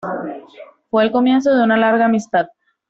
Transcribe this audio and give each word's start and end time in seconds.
Fue 0.89 1.03
el 1.03 1.11
comienzo 1.11 1.53
de 1.55 1.63
una 1.63 1.77
larga 1.77 2.05
amistad. 2.05 2.47